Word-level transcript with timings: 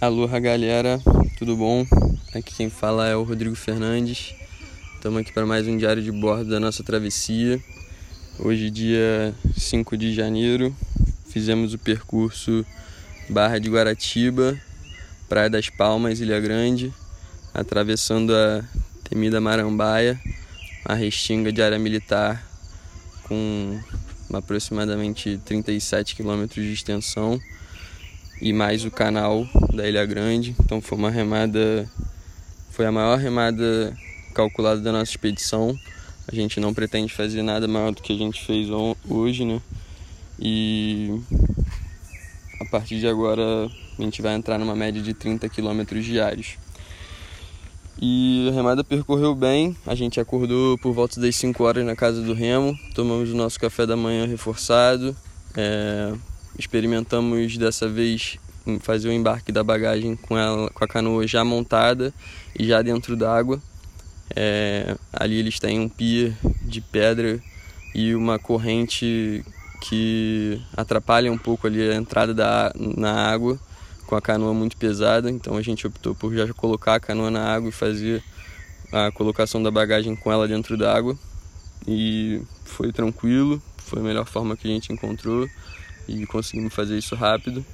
Aloha 0.00 0.38
galera, 0.38 0.98
tudo 1.36 1.54
bom? 1.54 1.86
Aqui 2.34 2.54
quem 2.54 2.70
fala 2.70 3.06
é 3.06 3.14
o 3.14 3.22
Rodrigo 3.22 3.54
Fernandes. 3.54 4.34
Estamos 4.94 5.20
aqui 5.20 5.30
para 5.30 5.44
mais 5.44 5.68
um 5.68 5.76
diário 5.76 6.02
de 6.02 6.10
bordo 6.10 6.48
da 6.48 6.58
nossa 6.58 6.82
travessia. 6.82 7.62
Hoje, 8.38 8.70
dia 8.70 9.34
5 9.58 9.98
de 9.98 10.14
janeiro, 10.14 10.74
fizemos 11.28 11.74
o 11.74 11.78
percurso 11.78 12.64
Barra 13.28 13.58
de 13.58 13.68
Guaratiba, 13.68 14.58
Praia 15.28 15.50
das 15.50 15.68
Palmas, 15.68 16.18
Ilha 16.18 16.40
Grande, 16.40 16.94
atravessando 17.52 18.34
a 18.34 18.64
temida 19.04 19.38
Marambaia, 19.38 20.18
a 20.82 20.94
restinga 20.94 21.52
de 21.52 21.60
área 21.60 21.78
militar 21.78 22.42
com 23.24 23.78
aproximadamente 24.32 25.38
37 25.44 26.16
quilômetros 26.16 26.64
de 26.64 26.72
extensão 26.72 27.38
e 28.40 28.52
mais 28.52 28.84
o 28.84 28.90
canal 28.90 29.46
da 29.74 29.88
Ilha 29.88 30.04
Grande. 30.06 30.54
Então 30.60 30.80
foi 30.80 30.96
uma 30.96 31.10
remada, 31.10 31.88
foi 32.70 32.86
a 32.86 32.92
maior 32.92 33.18
remada 33.18 33.96
calculada 34.34 34.80
da 34.80 34.92
nossa 34.92 35.10
expedição. 35.10 35.78
A 36.26 36.34
gente 36.34 36.60
não 36.60 36.72
pretende 36.72 37.12
fazer 37.12 37.42
nada 37.42 37.66
maior 37.68 37.92
do 37.92 38.02
que 38.02 38.12
a 38.12 38.16
gente 38.16 38.44
fez 38.44 38.68
hoje, 39.08 39.44
né? 39.44 39.60
E 40.38 41.20
a 42.60 42.64
partir 42.66 42.98
de 42.98 43.06
agora 43.06 43.42
a 43.98 44.02
gente 44.02 44.22
vai 44.22 44.34
entrar 44.34 44.58
numa 44.58 44.74
média 44.74 45.02
de 45.02 45.12
30 45.12 45.48
quilômetros 45.48 46.04
diários. 46.04 46.56
E 48.00 48.48
a 48.48 48.54
remada 48.54 48.82
percorreu 48.82 49.34
bem, 49.34 49.76
a 49.86 49.94
gente 49.94 50.18
acordou 50.18 50.78
por 50.78 50.94
volta 50.94 51.20
das 51.20 51.36
5 51.36 51.62
horas 51.62 51.84
na 51.84 51.94
casa 51.94 52.22
do 52.22 52.32
Remo, 52.32 52.74
tomamos 52.94 53.30
o 53.30 53.36
nosso 53.36 53.60
café 53.60 53.84
da 53.84 53.94
manhã 53.94 54.26
reforçado, 54.26 55.14
é, 55.54 56.14
experimentamos 56.58 57.56
dessa 57.56 57.88
vez 57.88 58.38
fazer 58.80 59.08
o 59.08 59.12
embarque 59.12 59.50
da 59.50 59.64
bagagem 59.64 60.16
com, 60.16 60.36
ela, 60.36 60.70
com 60.70 60.84
a 60.84 60.88
canoa 60.88 61.26
já 61.26 61.44
montada 61.44 62.12
e 62.58 62.66
já 62.66 62.82
dentro 62.82 63.16
d'água. 63.16 63.60
É, 64.34 64.96
ali 65.12 65.36
eles 65.36 65.58
têm 65.58 65.80
um 65.80 65.88
pier 65.88 66.36
de 66.62 66.80
pedra 66.80 67.40
e 67.94 68.14
uma 68.14 68.38
corrente 68.38 69.44
que 69.80 70.60
atrapalha 70.76 71.32
um 71.32 71.38
pouco 71.38 71.66
ali 71.66 71.90
a 71.90 71.94
entrada 71.94 72.32
da, 72.32 72.72
na 72.76 73.12
água 73.12 73.58
com 74.06 74.16
a 74.16 74.20
canoa 74.20 74.52
muito 74.52 74.76
pesada, 74.76 75.30
então 75.30 75.56
a 75.56 75.62
gente 75.62 75.86
optou 75.86 76.16
por 76.16 76.34
já 76.34 76.52
colocar 76.52 76.96
a 76.96 77.00
canoa 77.00 77.30
na 77.30 77.44
água 77.44 77.68
e 77.68 77.72
fazer 77.72 78.22
a 78.92 79.12
colocação 79.12 79.62
da 79.62 79.70
bagagem 79.70 80.16
com 80.16 80.32
ela 80.32 80.48
dentro 80.48 80.76
d'água. 80.76 81.16
E 81.86 82.42
foi 82.64 82.92
tranquilo, 82.92 83.62
foi 83.78 84.00
a 84.00 84.02
melhor 84.02 84.26
forma 84.26 84.56
que 84.56 84.66
a 84.66 84.70
gente 84.70 84.92
encontrou 84.92 85.48
e 86.08 86.26
conseguimos 86.26 86.74
fazer 86.74 86.98
isso 86.98 87.14
rápido. 87.14 87.64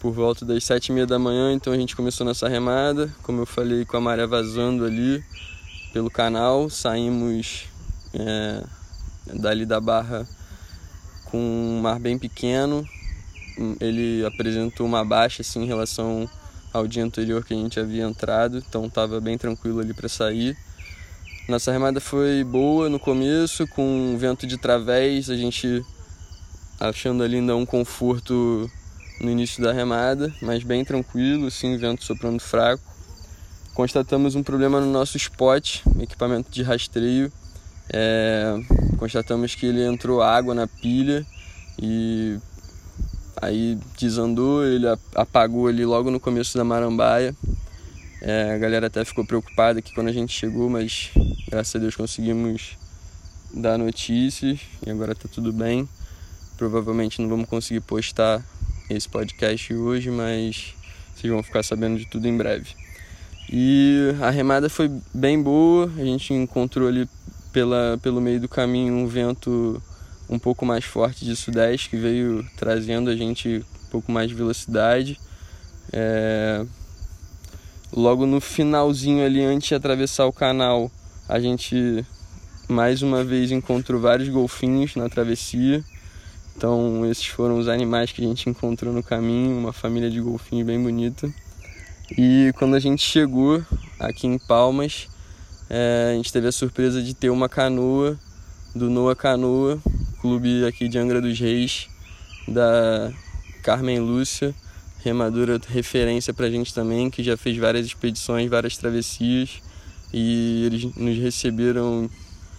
Por 0.00 0.12
volta 0.12 0.44
das 0.44 0.62
sete 0.62 0.88
e 0.88 0.92
meia 0.92 1.06
da 1.06 1.18
manhã, 1.18 1.52
então 1.52 1.72
a 1.72 1.76
gente 1.76 1.96
começou 1.96 2.24
nossa 2.24 2.48
remada, 2.48 3.12
como 3.22 3.40
eu 3.42 3.46
falei, 3.46 3.84
com 3.84 3.96
a 3.96 4.00
maré 4.00 4.26
vazando 4.26 4.84
ali 4.84 5.22
pelo 5.92 6.10
canal, 6.10 6.70
saímos 6.70 7.64
é, 8.14 8.62
dali 9.34 9.66
da 9.66 9.80
barra 9.80 10.26
com 11.24 11.38
um 11.38 11.80
mar 11.80 11.98
bem 11.98 12.18
pequeno, 12.18 12.88
ele 13.80 14.24
apresentou 14.24 14.86
uma 14.86 15.04
baixa 15.04 15.42
assim, 15.42 15.62
em 15.62 15.66
relação 15.66 16.28
ao 16.72 16.86
dia 16.86 17.04
anterior 17.04 17.44
que 17.44 17.52
a 17.52 17.56
gente 17.56 17.78
havia 17.78 18.04
entrado, 18.04 18.58
então 18.58 18.86
estava 18.86 19.20
bem 19.20 19.36
tranquilo 19.36 19.80
ali 19.80 19.92
para 19.92 20.08
sair. 20.08 20.56
Nossa 21.48 21.72
remada 21.72 22.00
foi 22.00 22.44
boa 22.44 22.88
no 22.88 22.98
começo, 22.98 23.66
com 23.68 24.16
vento 24.18 24.46
de 24.46 24.58
través, 24.58 25.30
a 25.30 25.36
gente 25.36 25.84
achando 26.78 27.22
ali 27.22 27.36
ainda 27.36 27.56
um 27.56 27.66
conforto 27.66 28.70
no 29.20 29.30
início 29.30 29.62
da 29.62 29.72
remada, 29.72 30.32
mas 30.40 30.62
bem 30.62 30.84
tranquilo, 30.84 31.50
sim, 31.50 31.76
vento 31.76 32.04
soprando 32.04 32.40
fraco. 32.40 32.82
Constatamos 33.74 34.34
um 34.34 34.42
problema 34.42 34.80
no 34.80 34.90
nosso 34.90 35.16
spot, 35.16 35.82
equipamento 36.00 36.50
de 36.50 36.62
rastreio. 36.62 37.32
É, 37.90 38.54
constatamos 38.98 39.54
que 39.54 39.66
ele 39.66 39.84
entrou 39.84 40.20
água 40.20 40.54
na 40.54 40.66
pilha 40.66 41.26
e 41.80 42.38
aí 43.40 43.78
desandou, 43.98 44.64
ele 44.64 44.86
apagou 45.14 45.68
ali 45.68 45.84
logo 45.84 46.10
no 46.10 46.20
começo 46.20 46.56
da 46.58 46.64
marambaia. 46.64 47.34
É, 48.20 48.54
a 48.54 48.58
galera 48.58 48.88
até 48.88 49.04
ficou 49.04 49.24
preocupada 49.24 49.78
aqui 49.78 49.94
quando 49.94 50.08
a 50.08 50.12
gente 50.12 50.32
chegou, 50.32 50.68
mas 50.68 51.10
graças 51.48 51.74
a 51.76 51.78
Deus 51.78 51.94
conseguimos 51.94 52.76
dar 53.54 53.78
notícias 53.78 54.60
e 54.84 54.90
agora 54.90 55.14
tá 55.14 55.28
tudo 55.32 55.52
bem. 55.52 55.88
Provavelmente 56.58 57.22
não 57.22 57.28
vamos 57.28 57.48
conseguir 57.48 57.80
postar 57.80 58.44
esse 58.90 59.08
podcast 59.08 59.72
hoje, 59.72 60.10
mas 60.10 60.74
vocês 61.14 61.32
vão 61.32 61.42
ficar 61.42 61.62
sabendo 61.62 61.98
de 61.98 62.04
tudo 62.04 62.26
em 62.26 62.36
breve. 62.36 62.74
E 63.48 64.12
a 64.20 64.28
remada 64.28 64.68
foi 64.68 64.90
bem 65.14 65.40
boa, 65.40 65.86
a 65.96 66.04
gente 66.04 66.34
encontrou 66.34 66.88
ali 66.88 67.08
pela, 67.52 67.98
pelo 68.02 68.20
meio 68.20 68.40
do 68.40 68.48
caminho 68.48 68.92
um 68.92 69.06
vento 69.06 69.80
um 70.28 70.38
pouco 70.38 70.66
mais 70.66 70.84
forte 70.84 71.24
de 71.24 71.34
sudeste 71.34 71.88
que 71.88 71.96
veio 71.96 72.44
trazendo 72.56 73.08
a 73.08 73.16
gente 73.16 73.64
um 73.86 73.90
pouco 73.90 74.10
mais 74.10 74.28
de 74.28 74.34
velocidade. 74.34 75.18
É... 75.92 76.66
Logo 77.92 78.26
no 78.26 78.40
finalzinho 78.40 79.24
ali, 79.24 79.42
antes 79.42 79.68
de 79.68 79.74
atravessar 79.76 80.26
o 80.26 80.32
canal, 80.32 80.90
a 81.28 81.38
gente 81.38 82.04
mais 82.68 83.00
uma 83.00 83.24
vez 83.24 83.50
encontrou 83.50 84.00
vários 84.00 84.28
golfinhos 84.28 84.96
na 84.96 85.08
travessia. 85.08 85.82
Então, 86.58 87.06
esses 87.08 87.24
foram 87.24 87.56
os 87.56 87.68
animais 87.68 88.10
que 88.10 88.20
a 88.20 88.26
gente 88.26 88.50
encontrou 88.50 88.92
no 88.92 89.00
caminho, 89.00 89.56
uma 89.56 89.72
família 89.72 90.10
de 90.10 90.20
golfinhos 90.20 90.66
bem 90.66 90.82
bonita. 90.82 91.32
E 92.18 92.52
quando 92.58 92.74
a 92.74 92.80
gente 92.80 93.00
chegou 93.00 93.62
aqui 93.96 94.26
em 94.26 94.36
Palmas, 94.40 95.06
é, 95.70 96.10
a 96.10 96.16
gente 96.16 96.32
teve 96.32 96.48
a 96.48 96.52
surpresa 96.52 97.00
de 97.00 97.14
ter 97.14 97.30
uma 97.30 97.48
canoa 97.48 98.18
do 98.74 98.90
Noa 98.90 99.14
Canoa, 99.14 99.78
clube 100.20 100.64
aqui 100.66 100.88
de 100.88 100.98
Angra 100.98 101.20
dos 101.20 101.38
Reis, 101.38 101.88
da 102.48 103.12
Carmen 103.62 104.00
Lúcia, 104.00 104.52
remadora 105.04 105.60
referência 105.68 106.34
pra 106.34 106.50
gente 106.50 106.74
também, 106.74 107.08
que 107.08 107.22
já 107.22 107.36
fez 107.36 107.56
várias 107.56 107.86
expedições, 107.86 108.50
várias 108.50 108.76
travessias, 108.76 109.62
e 110.12 110.64
eles 110.66 110.92
nos 110.96 111.16
receberam 111.18 112.10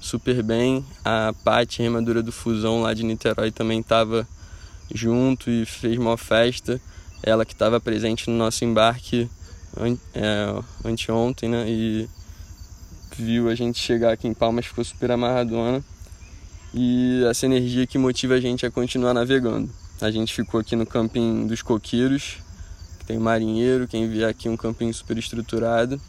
super 0.00 0.42
bem. 0.42 0.84
A 1.04 1.32
Paty, 1.44 1.82
remadora 1.82 2.22
do 2.22 2.32
Fusão 2.32 2.82
lá 2.82 2.94
de 2.94 3.04
Niterói, 3.04 3.50
também 3.50 3.80
estava 3.80 4.26
junto 4.92 5.50
e 5.50 5.66
fez 5.66 5.98
uma 5.98 6.16
festa. 6.16 6.80
Ela 7.22 7.44
que 7.44 7.52
estava 7.52 7.78
presente 7.78 8.30
no 8.30 8.36
nosso 8.36 8.64
embarque 8.64 9.28
é, 10.14 10.62
anteontem, 10.84 11.48
né? 11.48 11.66
E 11.68 12.08
viu 13.16 13.48
a 13.48 13.54
gente 13.54 13.78
chegar 13.78 14.12
aqui 14.12 14.26
em 14.26 14.34
Palmas, 14.34 14.66
ficou 14.66 14.84
super 14.84 15.10
amarradona. 15.10 15.84
E 16.72 17.22
essa 17.28 17.46
energia 17.46 17.86
que 17.86 17.98
motiva 17.98 18.34
a 18.34 18.40
gente 18.40 18.64
a 18.64 18.70
continuar 18.70 19.12
navegando. 19.12 19.68
A 20.00 20.10
gente 20.10 20.32
ficou 20.32 20.60
aqui 20.60 20.74
no 20.74 20.86
camping 20.86 21.46
dos 21.46 21.60
coqueiros, 21.60 22.38
que 23.00 23.04
tem 23.04 23.18
marinheiro, 23.18 23.86
quem 23.86 24.08
vier 24.08 24.30
aqui 24.30 24.48
um 24.48 24.56
camping 24.56 24.92
super 24.92 25.18
estruturado. 25.18 26.00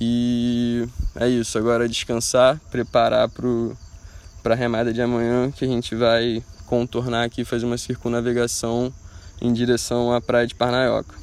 E 0.00 0.86
é 1.14 1.28
isso, 1.28 1.56
agora 1.56 1.88
descansar, 1.88 2.60
preparar 2.70 3.28
para 3.28 4.54
a 4.54 4.56
remada 4.56 4.92
de 4.92 5.00
amanhã, 5.00 5.50
que 5.50 5.64
a 5.64 5.68
gente 5.68 5.94
vai 5.94 6.42
contornar 6.66 7.24
aqui, 7.24 7.44
fazer 7.44 7.66
uma 7.66 7.78
circunnavegação 7.78 8.92
em 9.40 9.52
direção 9.52 10.12
à 10.12 10.20
praia 10.20 10.46
de 10.46 10.54
Parnaioca. 10.54 11.14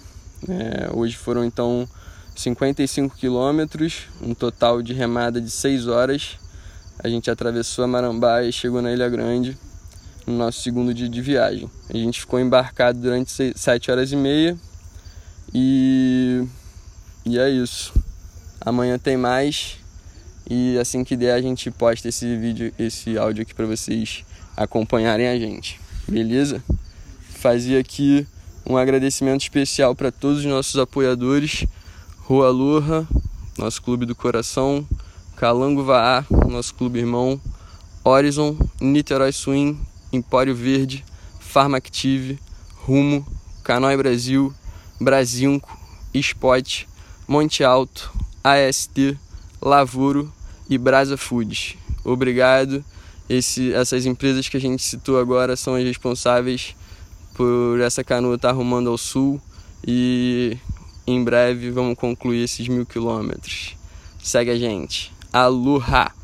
É, 0.47 0.89
hoje 0.93 1.15
foram 1.15 1.43
então 1.43 1.87
55 2.35 3.15
quilômetros, 3.15 4.07
um 4.21 4.33
total 4.33 4.81
de 4.81 4.93
remada 4.93 5.41
de 5.41 5.49
6 5.49 5.87
horas. 5.87 6.37
A 6.99 7.09
gente 7.09 7.29
atravessou 7.29 7.83
a 7.83 7.87
Marambá 7.87 8.43
e 8.43 8.51
chegou 8.51 8.81
na 8.81 8.91
Ilha 8.91 9.09
Grande 9.09 9.57
no 10.25 10.37
nosso 10.37 10.61
segundo 10.61 10.93
dia 10.93 11.09
de 11.09 11.21
viagem. 11.21 11.69
A 11.89 11.97
gente 11.97 12.19
ficou 12.19 12.39
embarcado 12.39 12.99
durante 12.99 13.31
7 13.55 13.91
horas 13.91 14.11
e 14.11 14.15
meia 14.15 14.57
e, 15.53 16.45
e 17.25 17.37
é 17.37 17.49
isso. 17.49 17.93
Amanhã 18.63 18.99
tem 18.99 19.17
mais 19.17 19.77
e 20.47 20.77
assim 20.77 21.03
que 21.03 21.17
der 21.17 21.33
a 21.33 21.41
gente 21.41 21.71
posta 21.71 22.09
esse 22.09 22.37
vídeo, 22.37 22.71
esse 22.77 23.17
áudio 23.17 23.41
aqui 23.41 23.55
para 23.55 23.65
vocês 23.65 24.23
acompanharem 24.55 25.27
a 25.27 25.37
gente. 25.37 25.79
Beleza? 26.07 26.63
Fazia 27.29 27.79
aqui 27.79 28.27
um 28.65 28.77
agradecimento 28.77 29.41
especial 29.41 29.95
para 29.95 30.11
todos 30.11 30.39
os 30.39 30.45
nossos 30.45 30.77
apoiadores, 30.77 31.65
Rua 32.19 32.49
Lurra, 32.49 33.07
nosso 33.57 33.81
clube 33.81 34.05
do 34.05 34.15
coração, 34.15 34.87
Calango 35.35 35.83
Vaá, 35.83 36.23
nosso 36.47 36.75
clube 36.75 36.99
irmão, 36.99 37.41
Horizon, 38.03 38.55
Niterói 38.79 39.31
Swing, 39.31 39.79
Empório 40.13 40.53
Verde, 40.53 41.03
Farmactive, 41.39 42.39
Rumo, 42.75 43.25
Canói 43.63 43.97
Brasil, 43.97 44.53
Brasinco, 44.99 45.75
Spot, 46.13 46.85
Monte 47.27 47.63
Alto, 47.63 48.11
AST, 48.43 49.17
Lavoro 49.61 50.31
e 50.69 50.77
Brasa 50.77 51.17
Foods. 51.17 51.75
Obrigado. 52.03 52.83
Esse, 53.29 53.73
essas 53.73 54.05
empresas 54.05 54.49
que 54.49 54.57
a 54.57 54.59
gente 54.59 54.83
citou 54.83 55.19
agora 55.19 55.55
são 55.55 55.75
as 55.75 55.83
responsáveis 55.83 56.75
por 57.33 57.79
essa 57.79 58.03
canoa 58.03 58.35
estar 58.35 58.49
tá 58.49 58.53
rumando 58.53 58.89
ao 58.89 58.97
sul 58.97 59.41
e 59.87 60.57
em 61.07 61.23
breve 61.23 61.71
vamos 61.71 61.97
concluir 61.97 62.43
esses 62.43 62.67
mil 62.67 62.85
quilômetros. 62.85 63.75
Segue 64.21 64.51
a 64.51 64.57
gente. 64.57 65.11
Aloha! 65.31 66.20